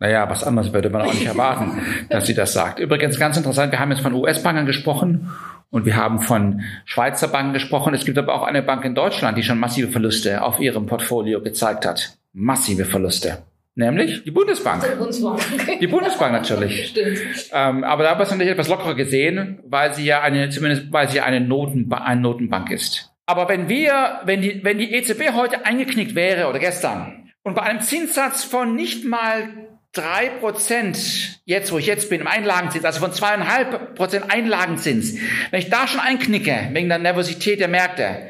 Naja, 0.00 0.28
was 0.28 0.42
anderes 0.42 0.72
würde 0.72 0.90
man 0.90 1.02
auch 1.02 1.12
nicht 1.12 1.26
erwarten, 1.26 1.82
dass 2.08 2.26
sie 2.26 2.34
das 2.34 2.52
sagt. 2.52 2.78
Übrigens 2.80 3.18
ganz 3.18 3.36
interessant, 3.36 3.70
wir 3.70 3.78
haben 3.78 3.90
jetzt 3.90 4.00
von 4.00 4.14
US-Bankern 4.14 4.66
gesprochen 4.66 5.30
und 5.70 5.84
wir 5.84 5.94
haben 5.94 6.20
von 6.20 6.62
Schweizer 6.86 7.28
Banken 7.28 7.52
gesprochen. 7.52 7.94
Es 7.94 8.04
gibt 8.04 8.18
aber 8.18 8.34
auch 8.34 8.42
eine 8.42 8.62
Bank 8.62 8.84
in 8.84 8.94
Deutschland, 8.94 9.38
die 9.38 9.42
schon 9.42 9.58
massive 9.58 9.88
Verluste 9.88 10.42
auf 10.42 10.58
ihrem 10.58 10.86
Portfolio 10.86 11.40
gezeigt 11.42 11.86
hat. 11.86 12.18
Massive 12.32 12.86
Verluste. 12.86 13.38
Nämlich 13.80 14.24
die 14.24 14.30
Bundesbank. 14.30 14.84
Die 14.84 14.96
Bundesbank, 14.96 15.40
die 15.80 15.86
Bundesbank 15.86 16.32
natürlich. 16.32 16.86
Stimmt. 16.90 17.18
Ähm, 17.52 17.82
aber 17.82 18.02
da 18.02 18.10
haben 18.10 18.18
wir 18.18 18.24
es 18.24 18.30
natürlich 18.30 18.52
etwas 18.52 18.68
lockerer 18.68 18.94
gesehen, 18.94 19.58
weil 19.64 19.94
sie 19.94 20.04
ja 20.04 20.20
eine, 20.20 20.50
zumindest 20.50 20.92
weil 20.92 21.08
sie 21.08 21.16
ja 21.16 21.24
eine, 21.24 21.40
Notenba 21.40 21.98
eine 21.98 22.20
Notenbank 22.20 22.70
ist. 22.70 23.10
Aber 23.24 23.48
wenn 23.48 23.70
wir, 23.70 24.20
wenn 24.24 24.42
die, 24.42 24.62
wenn 24.62 24.76
die 24.76 24.92
EZB 24.92 25.32
heute 25.34 25.64
eingeknickt 25.64 26.14
wäre 26.14 26.48
oder 26.48 26.58
gestern 26.58 27.30
und 27.42 27.54
bei 27.54 27.62
einem 27.62 27.80
Zinssatz 27.80 28.44
von 28.44 28.74
nicht 28.74 29.06
mal 29.06 29.48
drei 29.92 30.28
Prozent, 30.40 31.40
jetzt 31.46 31.72
wo 31.72 31.78
ich 31.78 31.86
jetzt 31.86 32.10
bin, 32.10 32.20
im 32.20 32.26
Einlagenzins, 32.26 32.84
also 32.84 33.00
von 33.00 33.12
zweieinhalb 33.12 33.94
Prozent 33.94 34.30
Einlagenzins, 34.30 35.16
wenn 35.50 35.60
ich 35.60 35.70
da 35.70 35.86
schon 35.86 36.00
einknicke, 36.00 36.68
wegen 36.72 36.88
der 36.88 36.98
Nervosität 36.98 37.60
der 37.60 37.68
Märkte, 37.68 38.28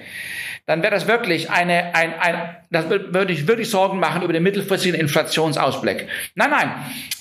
dann 0.67 0.83
wäre 0.83 0.95
das 0.95 1.09
wirklich 1.09 1.51
eine, 1.51 1.95
ein, 1.95 2.13
ein, 2.19 2.57
das 2.71 2.89
würde 2.89 3.33
ich 3.33 3.49
wirklich 3.49 3.71
Sorgen 3.71 3.99
machen 3.99 4.23
über 4.23 4.33
den 4.33 4.43
mittelfristigen 4.43 4.99
Inflationsausblick. 4.99 6.07
Nein, 6.35 6.51
nein, 6.51 6.71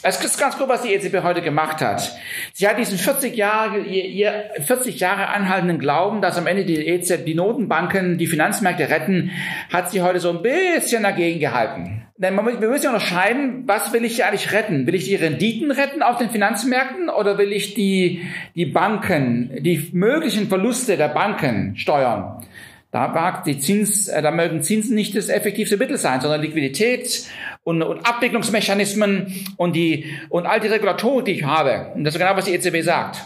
es 0.04 0.24
ist 0.24 0.40
ganz 0.40 0.58
gut, 0.58 0.70
was 0.70 0.84
die 0.84 0.94
EZB 0.94 1.24
heute 1.24 1.42
gemacht 1.42 1.82
hat. 1.82 2.16
Sie 2.54 2.68
hat 2.68 2.78
diesen 2.78 2.98
40 2.98 3.36
Jahre, 3.36 3.80
ihr 3.80 4.52
40 4.66 5.00
Jahre 5.00 5.30
anhaltenden 5.30 5.80
Glauben, 5.80 6.22
dass 6.22 6.38
am 6.38 6.48
Ende 6.48 6.66
die 6.66 6.88
EZB, 6.88 7.26
die 7.26 7.36
Notenbanken, 7.36 8.18
die 8.18 8.28
Finanzmärkte 8.28 8.90
retten, 8.90 9.32
hat 9.74 9.92
sie 9.92 10.02
heute 10.02 10.20
so 10.20 10.30
ein 10.30 10.42
bisschen 10.42 11.04
dagegen 11.04 11.40
gehalten. 11.40 12.04
Denn 12.18 12.36
wir 12.36 12.44
müssen 12.44 12.84
ja 12.84 12.90
unterscheiden, 12.90 13.64
was 13.66 13.94
will 13.94 14.04
ich 14.04 14.18
hier 14.18 14.28
eigentlich 14.28 14.52
retten? 14.52 14.86
Will 14.86 14.96
ich 14.96 15.06
die 15.06 15.16
Renditen 15.16 15.72
retten 15.72 16.04
auf 16.04 16.18
den 16.18 16.30
Finanzmärkten 16.30 17.10
oder 17.10 17.38
will 17.38 17.54
ich 17.54 17.76
die, 17.76 18.28
die 18.56 18.66
Banken, 18.66 19.64
die 19.64 19.90
möglichen 19.94 20.50
Verluste 20.50 20.98
der 20.98 21.08
Banken 21.08 21.78
steuern? 21.78 22.46
Da 22.92 23.08
mag 23.08 23.44
die 23.44 23.60
Zins, 23.60 24.08
äh, 24.08 24.22
da 24.22 24.32
mögen 24.32 24.64
Zinsen 24.64 24.96
nicht 24.96 25.16
das 25.16 25.30
effektivste 25.30 25.78
Mittel 25.78 25.98
sein, 25.98 26.22
sondern 26.22 26.42
Liquidität 26.42 27.24
und, 27.64 27.84
und 27.84 28.06
Abwicklungsmechanismen 28.06 29.46
und 29.58 29.76
die, 29.76 30.06
und 30.30 30.48
all 30.48 30.60
die 30.60 30.68
Regulatoren, 30.68 31.26
die 31.26 31.34
ich 31.34 31.44
habe. 31.44 31.92
Und 31.94 32.04
das 32.04 32.16
ist 32.16 32.20
genau, 32.20 32.36
was 32.36 32.46
die 32.46 32.54
EZB 32.54 32.82
sagt. 32.82 33.22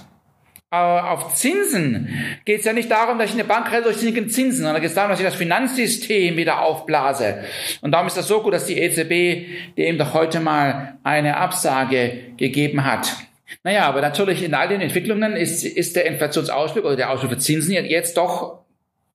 Aber 0.70 1.12
auf 1.12 1.36
Zinsen 1.36 2.10
geht 2.46 2.62
es 2.62 2.66
ja 2.66 2.74
nicht 2.74 2.90
darum, 2.90 3.20
dass 3.20 3.30
ich 3.30 3.36
eine 3.36 3.44
Bank 3.44 3.72
rette 3.72 3.84
durch 3.84 3.98
sinkende 3.98 4.32
Zinsen, 4.32 4.64
sondern 4.64 4.82
geht 4.82 4.90
es 4.90 4.96
darum, 4.96 5.12
dass 5.12 5.20
ich 5.20 5.26
das 5.26 5.36
Finanzsystem 5.36 6.36
wieder 6.36 6.64
aufblase. 6.64 7.44
Und 7.82 7.92
darum 7.92 8.08
ist 8.08 8.18
das 8.18 8.28
so 8.28 8.42
gut, 8.42 8.54
dass 8.54 8.66
die 8.66 8.80
EZB 8.80 9.76
dem 9.78 10.00
doch 10.00 10.16
heute 10.16 10.40
mal 10.40 10.98
eine 11.04 11.38
Absage 11.38 12.34
gegeben 12.38 12.86
hat. 12.86 13.16
Naja, 13.64 13.86
aber 13.86 14.02
natürlich 14.02 14.42
in 14.42 14.56
all 14.56 14.68
den 14.68 14.82
Entwicklungen 14.82 15.36
ist, 15.36 15.64
ist 15.64 15.96
der 15.96 16.08
Inflationsausblick 16.08 16.84
oder 16.84 16.96
der 16.96 17.12
Ausblick 17.12 17.34
für 17.34 17.38
Zinsen 17.38 17.74
jetzt 17.74 18.18
doch 18.18 18.63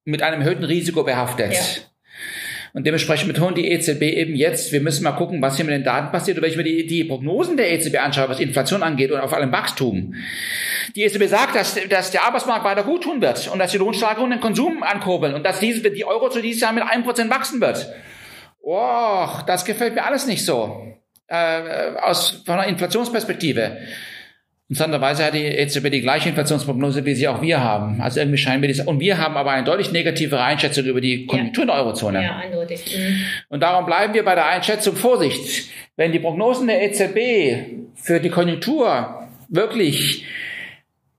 mit 0.08 0.22
einem 0.22 0.40
erhöhten 0.40 0.64
Risiko 0.64 1.04
behaftet. 1.04 1.52
Ja. 1.52 1.60
Und 2.74 2.86
dementsprechend 2.86 3.28
betonen 3.28 3.54
die 3.54 3.70
EZB 3.70 4.02
eben 4.02 4.34
jetzt, 4.34 4.72
wir 4.72 4.80
müssen 4.80 5.02
mal 5.02 5.12
gucken, 5.12 5.40
was 5.40 5.56
hier 5.56 5.64
mit 5.64 5.74
den 5.74 5.84
Daten 5.84 6.12
passiert 6.12 6.36
und 6.36 6.42
wenn 6.42 6.50
ich 6.50 6.56
mir 6.56 6.64
die, 6.64 6.86
die 6.86 7.04
Prognosen 7.04 7.56
der 7.56 7.72
EZB 7.72 7.98
anschaue, 7.98 8.28
was 8.28 8.40
Inflation 8.40 8.82
angeht 8.82 9.10
und 9.10 9.20
auf 9.20 9.32
allem 9.32 9.50
Wachstum. 9.52 10.14
Die 10.94 11.02
EZB 11.02 11.24
sagt, 11.28 11.56
dass, 11.56 11.78
dass 11.88 12.10
der 12.10 12.24
Arbeitsmarkt 12.24 12.64
weiter 12.64 12.82
gut 12.82 13.04
tun 13.04 13.22
wird 13.22 13.48
und 13.48 13.58
dass 13.58 13.72
die 13.72 13.78
Lohnsteigerungen 13.78 14.32
den 14.32 14.40
Konsum 14.40 14.82
ankurbeln 14.82 15.34
und 15.34 15.44
dass 15.44 15.60
diese, 15.60 15.90
die 15.90 16.04
Euro 16.04 16.28
zu 16.28 16.42
dieses 16.42 16.60
Jahr 16.60 16.72
mit 16.72 16.84
einem 16.84 17.04
Prozent 17.04 17.30
wachsen 17.30 17.60
wird. 17.60 17.90
Oh, 18.60 19.26
das 19.46 19.64
gefällt 19.64 19.94
mir 19.94 20.04
alles 20.04 20.26
nicht 20.26 20.44
so. 20.44 20.94
Äh, 21.26 21.94
aus 22.00 22.42
von 22.44 22.58
einer 22.58 22.68
Inflationsperspektive. 22.68 23.78
Interessanterweise 24.70 25.24
hat 25.24 25.32
die 25.32 25.46
EZB 25.46 25.90
die 25.90 26.02
gleiche 26.02 26.28
Inflationsprognose, 26.28 27.06
wie 27.06 27.14
sie 27.14 27.26
auch 27.26 27.40
wir 27.40 27.64
haben. 27.64 28.02
Also 28.02 28.20
irgendwie 28.20 28.36
scheinen 28.36 28.60
wir 28.60 28.68
das, 28.68 28.80
und 28.80 29.00
wir 29.00 29.16
haben 29.16 29.34
aber 29.36 29.52
eine 29.52 29.64
deutlich 29.64 29.92
negativere 29.92 30.42
Einschätzung 30.42 30.84
über 30.84 31.00
die 31.00 31.24
Konjunktur 31.24 31.64
ja. 31.64 31.70
in 31.70 31.74
der 31.74 31.76
Eurozone. 31.76 32.22
Ja, 32.22 32.36
eindeutig. 32.36 32.98
Mhm. 32.98 33.22
Und 33.48 33.62
darum 33.62 33.86
bleiben 33.86 34.12
wir 34.12 34.24
bei 34.24 34.34
der 34.34 34.46
Einschätzung 34.46 34.94
Vorsicht. 34.94 35.70
Wenn 35.96 36.12
die 36.12 36.18
Prognosen 36.18 36.66
der 36.66 36.82
EZB 36.82 37.94
für 37.94 38.20
die 38.20 38.28
Konjunktur 38.28 39.26
wirklich 39.48 40.26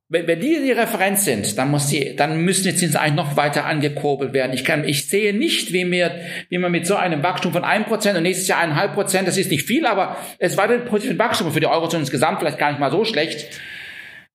wenn, 0.10 0.26
wenn 0.26 0.40
die 0.40 0.60
die 0.66 0.72
Referenz 0.72 1.24
sind, 1.24 1.58
dann 1.58 1.70
muss 1.70 1.88
die, 1.88 2.16
dann 2.16 2.42
müssen 2.42 2.64
die 2.64 2.76
Zinsen 2.76 2.98
eigentlich 2.98 3.16
noch 3.16 3.38
weiter 3.38 3.66
angekurbelt 3.66 4.34
werden. 4.34 4.54
Ich 4.54 4.66
kann, 4.66 4.84
ich 4.84 5.08
sehe 5.08 5.34
nicht, 5.34 5.72
wie 5.72 5.86
mir, 5.86 6.16
wie 6.50 6.58
man 6.58 6.72
mit 6.72 6.88
so 6.88 6.96
einem 6.96 7.22
Wachstum 7.22 7.54
von 7.54 7.64
einem 7.64 7.86
Prozent 7.86 8.18
und 8.18 8.24
nächstes 8.24 8.48
Jahr 8.48 8.60
eineinhalb 8.60 8.96
Prozent, 8.96 9.28
das 9.28 9.38
ist 9.38 9.52
nicht 9.52 9.68
viel, 9.68 9.86
aber 9.86 10.18
es 10.40 10.58
war 10.58 10.68
ein 10.68 10.86
positives 10.86 11.20
Wachstum 11.20 11.52
für 11.52 11.60
die 11.60 11.68
Eurozone 11.68 12.02
insgesamt 12.02 12.40
vielleicht 12.40 12.58
gar 12.58 12.72
nicht 12.72 12.80
mal 12.80 12.92
so 12.92 13.06
schlecht, 13.06 13.48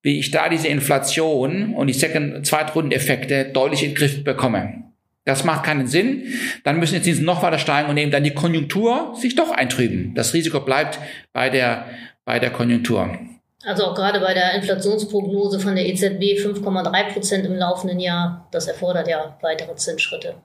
wie 0.01 0.17
ich 0.17 0.31
da 0.31 0.47
diese 0.47 0.69
Inflation 0.69 1.73
und 1.73 1.87
die 1.87 1.93
Second, 1.93 2.45
Zweitrundeneffekte 2.45 3.45
deutlich 3.51 3.83
in 3.83 3.89
den 3.91 3.95
Griff 3.95 4.23
bekomme. 4.23 4.85
Das 5.25 5.43
macht 5.43 5.65
keinen 5.65 5.87
Sinn. 5.87 6.23
Dann 6.63 6.79
müssen 6.79 6.95
die 6.95 7.01
Zinsen 7.01 7.25
noch 7.25 7.41
weiter 7.41 7.57
steigen 7.57 7.89
und 7.89 7.97
eben 7.97 8.11
dann 8.11 8.23
die 8.23 8.33
Konjunktur 8.33 9.15
sich 9.19 9.35
doch 9.35 9.51
eintrüben. 9.51 10.13
Das 10.15 10.33
Risiko 10.33 10.59
bleibt 10.61 10.99
bei 11.33 11.49
der, 11.49 11.87
bei 12.23 12.39
der 12.39 12.51
Konjunktur. 12.51 13.17
Also 13.65 13.85
auch 13.85 13.95
gerade 13.95 14.19
bei 14.19 14.33
der 14.33 14.53
Inflationsprognose 14.53 15.59
von 15.59 15.75
der 15.75 15.87
EZB 15.87 16.39
5,3 16.39 17.13
Prozent 17.13 17.45
im 17.45 17.55
laufenden 17.55 17.99
Jahr, 17.99 18.47
das 18.51 18.67
erfordert 18.67 19.07
ja 19.07 19.37
weitere 19.41 19.75
Zinsschritte. 19.75 20.35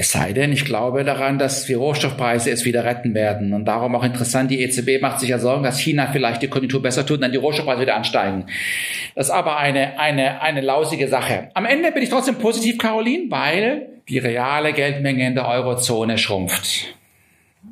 Es 0.00 0.12
sei 0.12 0.32
denn, 0.32 0.52
ich 0.52 0.64
glaube 0.64 1.02
daran, 1.02 1.40
dass 1.40 1.64
die 1.64 1.74
Rohstoffpreise 1.74 2.52
es 2.52 2.64
wieder 2.64 2.84
retten 2.84 3.14
werden. 3.14 3.52
Und 3.52 3.64
darum 3.64 3.96
auch 3.96 4.04
interessant, 4.04 4.48
die 4.48 4.62
EZB 4.62 5.00
macht 5.02 5.18
sich 5.18 5.30
ja 5.30 5.40
Sorgen, 5.40 5.64
dass 5.64 5.80
China 5.80 6.08
vielleicht 6.12 6.40
die 6.40 6.46
Konjunktur 6.46 6.80
besser 6.80 7.04
tut 7.04 7.16
und 7.16 7.22
dann 7.22 7.32
die 7.32 7.38
Rohstoffpreise 7.38 7.80
wieder 7.80 7.96
ansteigen. 7.96 8.46
Das 9.16 9.26
ist 9.26 9.32
aber 9.32 9.56
eine, 9.56 9.98
eine, 9.98 10.40
eine 10.40 10.60
lausige 10.60 11.08
Sache. 11.08 11.48
Am 11.54 11.66
Ende 11.66 11.90
bin 11.90 12.04
ich 12.04 12.10
trotzdem 12.10 12.36
positiv, 12.36 12.78
Caroline, 12.78 13.24
weil 13.30 13.88
die 14.08 14.18
reale 14.18 14.72
Geldmenge 14.72 15.26
in 15.26 15.34
der 15.34 15.48
Eurozone 15.48 16.16
schrumpft. 16.16 16.94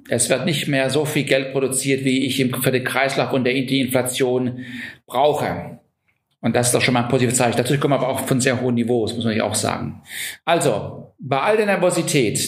Es 0.09 0.29
wird 0.29 0.45
nicht 0.45 0.69
mehr 0.69 0.91
so 0.91 1.05
viel 1.05 1.25
Geld 1.25 1.53
produziert, 1.53 2.05
wie 2.05 2.27
ich 2.27 2.37
für 2.37 2.73
den 2.73 2.85
Kreislauf 2.85 3.33
und 3.33 3.45
die 3.45 3.81
Inflation 3.81 4.65
brauche. 5.07 5.81
Und 6.41 6.55
das 6.55 6.69
ist 6.69 6.75
doch 6.75 6.83
schon 6.83 6.95
mal 6.95 7.05
ein 7.05 7.09
positives 7.09 7.39
Zeichen. 7.39 7.57
Dazu 7.57 7.77
kommen 7.79 7.95
aber 7.95 8.09
auch 8.09 8.21
von 8.21 8.41
sehr 8.41 8.61
hohen 8.61 8.77
Niveaus, 8.77 9.15
muss 9.15 9.25
man 9.25 9.37
ja 9.37 9.45
auch 9.45 9.55
sagen. 9.55 10.03
Also, 10.45 11.13
bei 11.19 11.41
all 11.41 11.57
der 11.57 11.67
Nervosität, 11.67 12.39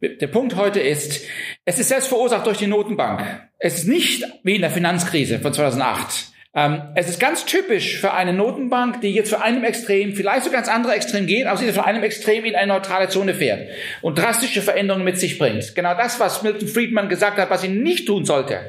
der 0.00 0.26
Punkt 0.26 0.56
heute 0.56 0.80
ist, 0.80 1.22
es 1.64 1.78
ist 1.78 1.88
selbst 1.88 2.08
verursacht 2.08 2.46
durch 2.46 2.58
die 2.58 2.66
Notenbank. 2.66 3.22
Es 3.58 3.78
ist 3.78 3.88
nicht 3.88 4.24
wie 4.42 4.56
in 4.56 4.60
der 4.60 4.70
Finanzkrise 4.70 5.38
von 5.38 5.54
2008. 5.54 6.32
Ähm, 6.58 6.80
es 6.94 7.06
ist 7.06 7.20
ganz 7.20 7.44
typisch 7.44 8.00
für 8.00 8.14
eine 8.14 8.32
Notenbank, 8.32 9.02
die 9.02 9.12
jetzt 9.12 9.28
für 9.28 9.42
einem 9.42 9.62
Extrem, 9.62 10.14
vielleicht 10.14 10.44
sogar 10.44 10.62
ganz 10.62 10.74
andere 10.74 10.94
Extrem 10.94 11.26
geht, 11.26 11.46
aber 11.46 11.58
sie 11.58 11.70
von 11.70 11.84
einem 11.84 12.02
Extrem 12.02 12.46
in 12.46 12.56
eine 12.56 12.72
neutrale 12.72 13.10
Zone 13.10 13.34
fährt 13.34 13.68
und 14.00 14.18
drastische 14.18 14.62
Veränderungen 14.62 15.04
mit 15.04 15.20
sich 15.20 15.38
bringt. 15.38 15.74
Genau 15.74 15.94
das, 15.94 16.18
was 16.18 16.42
Milton 16.42 16.66
Friedman 16.66 17.10
gesagt 17.10 17.36
hat, 17.36 17.50
was 17.50 17.60
sie 17.60 17.68
nicht 17.68 18.06
tun 18.06 18.24
sollte. 18.24 18.60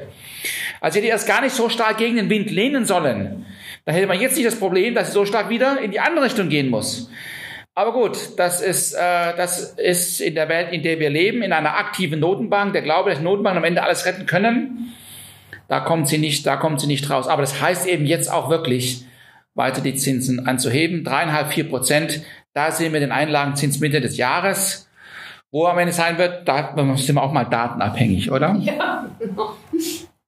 Also 0.82 0.98
hätte 0.98 1.08
erst 1.08 1.26
gar 1.26 1.40
nicht 1.40 1.56
so 1.56 1.70
stark 1.70 1.96
gegen 1.96 2.16
den 2.16 2.28
Wind 2.28 2.50
lehnen 2.50 2.84
sollen. 2.84 3.46
Da 3.86 3.92
hätte 3.92 4.06
man 4.06 4.20
jetzt 4.20 4.36
nicht 4.36 4.46
das 4.46 4.56
Problem, 4.56 4.94
dass 4.94 5.08
sie 5.08 5.14
so 5.14 5.24
stark 5.24 5.48
wieder 5.48 5.80
in 5.80 5.90
die 5.90 5.98
andere 5.98 6.26
Richtung 6.26 6.50
gehen 6.50 6.68
muss. 6.68 7.10
Aber 7.74 7.94
gut, 7.94 8.18
das 8.36 8.60
ist, 8.60 8.92
äh, 8.92 9.34
das 9.36 9.72
ist 9.78 10.20
in 10.20 10.34
der 10.34 10.50
Welt, 10.50 10.72
in 10.72 10.82
der 10.82 10.98
wir 10.98 11.08
leben, 11.08 11.42
in 11.42 11.54
einer 11.54 11.78
aktiven 11.78 12.20
Notenbank. 12.20 12.74
Der 12.74 12.82
Glaube, 12.82 13.10
dass 13.10 13.20
Notenbanken 13.20 13.58
am 13.58 13.64
Ende 13.64 13.82
alles 13.82 14.04
retten 14.04 14.26
können 14.26 14.94
da 15.68 15.80
kommt 15.80 16.08
sie 16.08 16.18
nicht, 16.18 16.46
da 16.46 16.56
kommt 16.56 16.80
sie 16.80 16.86
nicht 16.86 17.08
raus. 17.08 17.28
Aber 17.28 17.42
das 17.42 17.60
heißt 17.60 17.86
eben 17.86 18.06
jetzt 18.06 18.32
auch 18.32 18.50
wirklich, 18.50 19.04
weiter 19.58 19.82
die 19.82 19.94
Zinsen 19.94 20.46
anzuheben. 20.46 21.04
Dreieinhalb, 21.04 21.52
vier 21.52 21.68
Prozent. 21.68 22.22
Da 22.54 22.70
sehen 22.70 22.94
wir 22.94 23.00
den 23.00 23.12
Einlagenzins 23.12 23.80
Mitte 23.80 24.00
des 24.00 24.16
Jahres. 24.16 24.88
Wo 25.50 25.66
am 25.66 25.78
Ende 25.78 25.92
sein 25.92 26.18
wird, 26.18 26.46
da 26.46 26.74
sind 26.96 27.14
wir 27.14 27.22
auch 27.22 27.32
mal 27.32 27.44
datenabhängig, 27.44 28.30
oder? 28.30 28.54
Ja, 28.60 29.06
genau. 29.18 29.56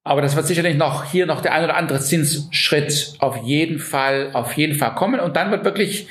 Aber 0.02 0.22
das 0.22 0.34
wird 0.34 0.46
sicherlich 0.46 0.76
noch 0.76 1.04
hier 1.04 1.26
noch 1.26 1.42
der 1.42 1.52
ein 1.52 1.62
oder 1.62 1.76
andere 1.76 2.00
Zinsschritt 2.00 3.14
auf 3.18 3.36
jeden 3.44 3.78
Fall, 3.78 4.30
auf 4.32 4.54
jeden 4.54 4.74
Fall 4.74 4.94
kommen. 4.94 5.20
Und 5.20 5.36
dann 5.36 5.50
wird 5.50 5.64
wirklich 5.64 6.08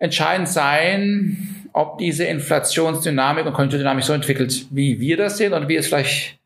entscheidend 0.00 0.48
sein, 0.48 1.66
ob 1.72 1.98
diese 1.98 2.24
Inflationsdynamik 2.24 3.46
und 3.46 3.52
Konjunkturdynamik 3.52 4.04
so 4.04 4.12
entwickelt, 4.12 4.66
wie 4.70 5.00
wir 5.00 5.16
das 5.16 5.38
sehen 5.38 5.52
oder 5.52 5.68
wie 5.68 5.76
es 5.76 5.86
vielleicht 5.86 6.38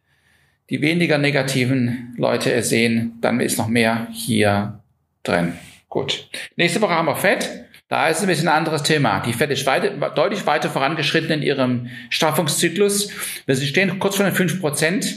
die 0.70 0.80
weniger 0.80 1.18
negativen 1.18 2.14
Leute 2.18 2.62
sehen, 2.62 3.18
dann 3.20 3.40
ist 3.40 3.58
noch 3.58 3.68
mehr 3.68 4.08
hier 4.12 4.80
drin. 5.22 5.54
Gut. 5.88 6.28
Nächste 6.56 6.80
Woche 6.80 6.94
haben 6.94 7.06
wir 7.06 7.16
FED. 7.16 7.48
Da 7.88 8.08
ist 8.08 8.20
ein 8.20 8.26
bisschen 8.26 8.48
ein 8.48 8.58
anderes 8.58 8.82
Thema. 8.82 9.20
Die 9.20 9.32
FED 9.32 9.50
ist 9.50 9.64
weiter, 9.64 9.88
deutlich 10.10 10.44
weiter 10.44 10.68
vorangeschritten 10.68 11.30
in 11.30 11.42
ihrem 11.42 11.88
Straffungszyklus. 12.10 13.10
Wir 13.46 13.56
stehen 13.56 13.98
kurz 13.98 14.16
vor 14.16 14.26
den 14.26 14.34
5 14.34 14.60
Prozent. 14.60 15.14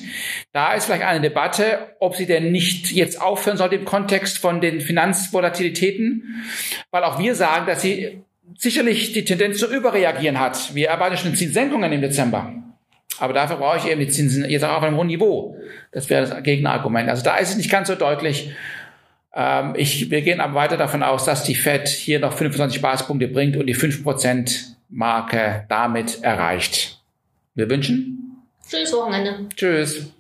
Da 0.54 0.74
ist 0.74 0.86
vielleicht 0.86 1.04
eine 1.04 1.20
Debatte, 1.20 1.96
ob 2.00 2.16
sie 2.16 2.26
denn 2.26 2.54
nicht 2.54 2.92
jetzt 2.94 3.20
aufhören 3.20 3.58
sollte 3.58 3.76
im 3.76 3.84
Kontext 3.84 4.38
von 4.38 4.62
den 4.62 4.80
Finanzvolatilitäten. 4.80 6.46
Weil 6.92 7.04
auch 7.04 7.20
wir 7.20 7.36
sagen, 7.36 7.66
dass 7.66 7.82
sie 7.82 8.22
sicherlich 8.58 9.12
die 9.12 9.26
Tendenz 9.26 9.58
zu 9.58 9.68
überreagieren 9.68 10.40
hat. 10.40 10.74
Wir 10.74 10.88
erwarten 10.88 11.18
schon 11.18 11.36
Zinssenkungen 11.36 11.92
im 11.92 12.00
Dezember. 12.00 12.54
Aber 13.22 13.34
dafür 13.34 13.58
brauche 13.58 13.78
ich 13.78 13.86
eben 13.86 14.00
die 14.00 14.08
Zinsen 14.08 14.50
jetzt 14.50 14.66
auch 14.66 14.78
auf 14.78 14.84
einem 14.84 14.98
hohen 14.98 15.06
Niveau. 15.06 15.56
Das 15.92 16.10
wäre 16.10 16.26
das 16.26 16.42
Gegenargument. 16.42 17.08
Also 17.08 17.24
da 17.24 17.38
ist 17.38 17.52
es 17.52 17.56
nicht 17.56 17.70
ganz 17.70 17.88
so 17.88 17.94
deutlich. 17.94 18.52
Ähm, 19.36 19.76
ich, 19.78 20.10
wir 20.10 20.24
gehen 20.24 20.42
aber 20.42 20.56
weiter 20.56 20.76
davon 20.76 21.04
aus, 21.04 21.26
dass 21.26 21.44
die 21.44 21.54
Fed 21.54 21.88
hier 21.88 22.20
noch 22.20 22.34
25 22.34 22.82
Basispunkte 22.82 23.28
bringt 23.28 23.58
und 23.58 23.68
die 23.68 23.76
5% 23.76 24.72
Marke 24.90 25.66
damit 25.70 26.24
erreicht. 26.24 27.00
Wir 27.54 27.70
wünschen. 27.70 28.42
Tschüss 28.68 28.92
Wochenende. 28.92 29.46
Tschüss. 29.56 30.12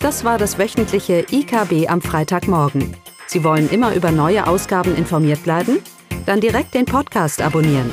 Das 0.00 0.24
war 0.24 0.36
das 0.36 0.58
wöchentliche 0.58 1.24
IKB 1.30 1.88
am 1.88 2.02
Freitagmorgen. 2.02 2.96
Sie 3.28 3.44
wollen 3.44 3.70
immer 3.70 3.94
über 3.94 4.10
neue 4.10 4.48
Ausgaben 4.48 4.96
informiert 4.96 5.44
bleiben? 5.44 5.78
Dann 6.26 6.40
direkt 6.40 6.74
den 6.74 6.86
Podcast 6.86 7.40
abonnieren 7.40 7.92